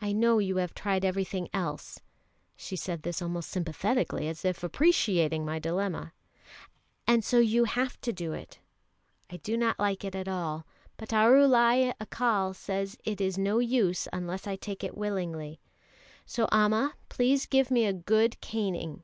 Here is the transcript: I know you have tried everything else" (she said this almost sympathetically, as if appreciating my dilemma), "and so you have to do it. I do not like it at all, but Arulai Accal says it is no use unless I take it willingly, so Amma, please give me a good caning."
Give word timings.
I 0.00 0.12
know 0.12 0.38
you 0.38 0.56
have 0.56 0.72
tried 0.72 1.04
everything 1.04 1.50
else" 1.52 2.00
(she 2.56 2.76
said 2.76 3.02
this 3.02 3.20
almost 3.20 3.50
sympathetically, 3.50 4.26
as 4.26 4.42
if 4.42 4.64
appreciating 4.64 5.44
my 5.44 5.58
dilemma), 5.58 6.14
"and 7.06 7.22
so 7.22 7.40
you 7.40 7.64
have 7.64 8.00
to 8.00 8.10
do 8.10 8.32
it. 8.32 8.58
I 9.28 9.36
do 9.36 9.58
not 9.58 9.78
like 9.78 10.02
it 10.02 10.14
at 10.14 10.26
all, 10.28 10.64
but 10.96 11.10
Arulai 11.12 11.92
Accal 12.00 12.54
says 12.54 12.96
it 13.04 13.20
is 13.20 13.36
no 13.36 13.58
use 13.58 14.08
unless 14.14 14.46
I 14.46 14.56
take 14.56 14.82
it 14.82 14.96
willingly, 14.96 15.60
so 16.24 16.48
Amma, 16.50 16.94
please 17.10 17.44
give 17.44 17.70
me 17.70 17.84
a 17.84 17.92
good 17.92 18.40
caning." 18.40 19.02